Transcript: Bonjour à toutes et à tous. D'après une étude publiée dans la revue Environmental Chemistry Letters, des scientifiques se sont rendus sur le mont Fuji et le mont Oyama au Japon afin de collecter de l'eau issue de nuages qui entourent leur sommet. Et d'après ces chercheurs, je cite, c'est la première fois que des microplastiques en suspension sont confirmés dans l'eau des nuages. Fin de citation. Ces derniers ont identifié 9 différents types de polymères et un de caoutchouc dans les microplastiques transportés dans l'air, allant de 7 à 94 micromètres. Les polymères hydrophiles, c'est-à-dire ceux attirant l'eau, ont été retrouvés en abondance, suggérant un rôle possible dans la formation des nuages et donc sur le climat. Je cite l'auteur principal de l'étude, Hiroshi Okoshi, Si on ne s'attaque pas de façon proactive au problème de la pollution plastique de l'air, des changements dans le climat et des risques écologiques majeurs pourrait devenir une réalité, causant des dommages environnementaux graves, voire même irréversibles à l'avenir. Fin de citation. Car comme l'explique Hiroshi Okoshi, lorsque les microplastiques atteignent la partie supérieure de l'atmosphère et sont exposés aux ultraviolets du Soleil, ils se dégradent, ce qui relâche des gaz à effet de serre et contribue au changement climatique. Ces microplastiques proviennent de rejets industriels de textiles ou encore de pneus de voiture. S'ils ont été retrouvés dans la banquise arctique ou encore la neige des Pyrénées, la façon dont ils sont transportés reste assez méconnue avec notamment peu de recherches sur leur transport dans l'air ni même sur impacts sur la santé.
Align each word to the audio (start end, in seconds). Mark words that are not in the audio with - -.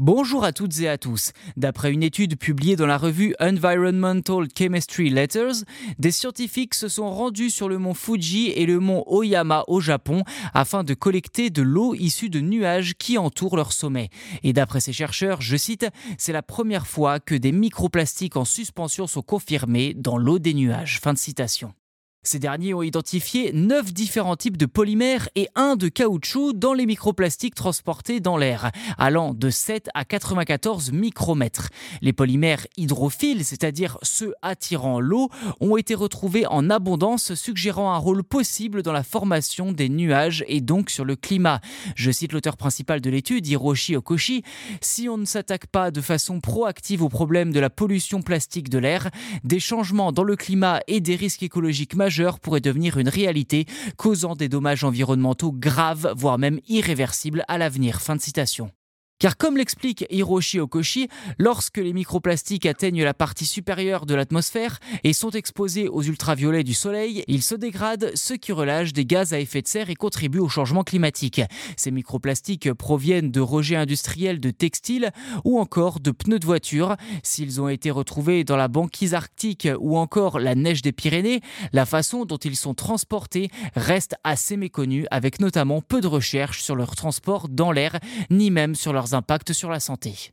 Bonjour 0.00 0.44
à 0.44 0.52
toutes 0.54 0.80
et 0.80 0.88
à 0.88 0.96
tous. 0.96 1.32
D'après 1.58 1.92
une 1.92 2.02
étude 2.02 2.38
publiée 2.38 2.74
dans 2.74 2.86
la 2.86 2.96
revue 2.96 3.34
Environmental 3.38 4.48
Chemistry 4.56 5.10
Letters, 5.10 5.56
des 5.98 6.10
scientifiques 6.10 6.72
se 6.72 6.88
sont 6.88 7.10
rendus 7.10 7.50
sur 7.50 7.68
le 7.68 7.76
mont 7.76 7.92
Fuji 7.92 8.48
et 8.48 8.64
le 8.64 8.80
mont 8.80 9.04
Oyama 9.06 9.62
au 9.68 9.78
Japon 9.78 10.22
afin 10.54 10.84
de 10.84 10.94
collecter 10.94 11.50
de 11.50 11.60
l'eau 11.60 11.94
issue 11.94 12.30
de 12.30 12.40
nuages 12.40 12.94
qui 12.94 13.18
entourent 13.18 13.58
leur 13.58 13.74
sommet. 13.74 14.08
Et 14.42 14.54
d'après 14.54 14.80
ces 14.80 14.94
chercheurs, 14.94 15.42
je 15.42 15.58
cite, 15.58 15.86
c'est 16.16 16.32
la 16.32 16.42
première 16.42 16.86
fois 16.86 17.20
que 17.20 17.34
des 17.34 17.52
microplastiques 17.52 18.38
en 18.38 18.46
suspension 18.46 19.06
sont 19.06 19.20
confirmés 19.20 19.92
dans 19.92 20.16
l'eau 20.16 20.38
des 20.38 20.54
nuages. 20.54 20.98
Fin 20.98 21.12
de 21.12 21.18
citation. 21.18 21.74
Ces 22.22 22.38
derniers 22.38 22.74
ont 22.74 22.82
identifié 22.82 23.50
9 23.54 23.94
différents 23.94 24.36
types 24.36 24.58
de 24.58 24.66
polymères 24.66 25.30
et 25.36 25.48
un 25.54 25.74
de 25.74 25.88
caoutchouc 25.88 26.52
dans 26.52 26.74
les 26.74 26.84
microplastiques 26.84 27.54
transportés 27.54 28.20
dans 28.20 28.36
l'air, 28.36 28.72
allant 28.98 29.32
de 29.32 29.48
7 29.48 29.88
à 29.94 30.04
94 30.04 30.92
micromètres. 30.92 31.70
Les 32.02 32.12
polymères 32.12 32.66
hydrophiles, 32.76 33.42
c'est-à-dire 33.42 33.96
ceux 34.02 34.34
attirant 34.42 35.00
l'eau, 35.00 35.30
ont 35.60 35.78
été 35.78 35.94
retrouvés 35.94 36.44
en 36.46 36.68
abondance, 36.68 37.32
suggérant 37.32 37.94
un 37.94 37.96
rôle 37.96 38.22
possible 38.22 38.82
dans 38.82 38.92
la 38.92 39.02
formation 39.02 39.72
des 39.72 39.88
nuages 39.88 40.44
et 40.46 40.60
donc 40.60 40.90
sur 40.90 41.06
le 41.06 41.16
climat. 41.16 41.62
Je 41.96 42.10
cite 42.10 42.34
l'auteur 42.34 42.58
principal 42.58 43.00
de 43.00 43.08
l'étude, 43.08 43.46
Hiroshi 43.46 43.96
Okoshi, 43.96 44.42
Si 44.82 45.08
on 45.08 45.16
ne 45.16 45.24
s'attaque 45.24 45.68
pas 45.68 45.90
de 45.90 46.02
façon 46.02 46.40
proactive 46.40 47.02
au 47.02 47.08
problème 47.08 47.50
de 47.50 47.60
la 47.60 47.70
pollution 47.70 48.20
plastique 48.20 48.68
de 48.68 48.76
l'air, 48.76 49.08
des 49.42 49.58
changements 49.58 50.12
dans 50.12 50.24
le 50.24 50.36
climat 50.36 50.80
et 50.86 51.00
des 51.00 51.16
risques 51.16 51.42
écologiques 51.42 51.94
majeurs 51.94 52.09
pourrait 52.40 52.60
devenir 52.60 52.98
une 52.98 53.08
réalité, 53.08 53.66
causant 53.96 54.34
des 54.34 54.48
dommages 54.48 54.84
environnementaux 54.84 55.52
graves, 55.52 56.12
voire 56.16 56.38
même 56.38 56.60
irréversibles 56.68 57.44
à 57.48 57.58
l'avenir. 57.58 58.00
Fin 58.00 58.16
de 58.16 58.20
citation. 58.20 58.70
Car 59.20 59.36
comme 59.36 59.58
l'explique 59.58 60.06
Hiroshi 60.08 60.60
Okoshi, 60.60 61.08
lorsque 61.38 61.76
les 61.76 61.92
microplastiques 61.92 62.64
atteignent 62.64 63.04
la 63.04 63.12
partie 63.12 63.44
supérieure 63.44 64.06
de 64.06 64.14
l'atmosphère 64.14 64.80
et 65.04 65.12
sont 65.12 65.28
exposés 65.32 65.88
aux 65.88 66.02
ultraviolets 66.02 66.64
du 66.64 66.72
Soleil, 66.72 67.22
ils 67.28 67.42
se 67.42 67.54
dégradent, 67.54 68.12
ce 68.14 68.32
qui 68.32 68.52
relâche 68.52 68.94
des 68.94 69.04
gaz 69.04 69.34
à 69.34 69.38
effet 69.38 69.60
de 69.60 69.68
serre 69.68 69.90
et 69.90 69.94
contribue 69.94 70.38
au 70.38 70.48
changement 70.48 70.84
climatique. 70.84 71.42
Ces 71.76 71.90
microplastiques 71.90 72.72
proviennent 72.72 73.30
de 73.30 73.42
rejets 73.42 73.76
industriels 73.76 74.40
de 74.40 74.50
textiles 74.50 75.10
ou 75.44 75.60
encore 75.60 76.00
de 76.00 76.12
pneus 76.12 76.38
de 76.38 76.46
voiture. 76.46 76.96
S'ils 77.22 77.60
ont 77.60 77.68
été 77.68 77.90
retrouvés 77.90 78.42
dans 78.42 78.56
la 78.56 78.68
banquise 78.68 79.12
arctique 79.12 79.68
ou 79.80 79.98
encore 79.98 80.38
la 80.38 80.54
neige 80.54 80.80
des 80.80 80.92
Pyrénées, 80.92 81.42
la 81.74 81.84
façon 81.84 82.24
dont 82.24 82.38
ils 82.38 82.56
sont 82.56 82.72
transportés 82.72 83.50
reste 83.76 84.14
assez 84.24 84.56
méconnue 84.56 85.04
avec 85.10 85.40
notamment 85.40 85.82
peu 85.82 86.00
de 86.00 86.06
recherches 86.06 86.62
sur 86.62 86.74
leur 86.74 86.96
transport 86.96 87.50
dans 87.50 87.70
l'air 87.70 87.98
ni 88.30 88.50
même 88.50 88.74
sur 88.74 88.94
impacts 89.14 89.52
sur 89.52 89.70
la 89.70 89.80
santé. 89.80 90.32